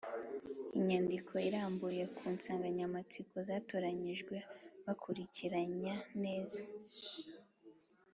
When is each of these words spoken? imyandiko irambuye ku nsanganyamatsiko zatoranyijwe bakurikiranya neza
imyandiko 0.77 1.33
irambuye 1.47 2.03
ku 2.15 2.23
nsanganyamatsiko 2.35 3.35
zatoranyijwe 3.47 4.35
bakurikiranya 4.85 5.93
neza 6.23 6.61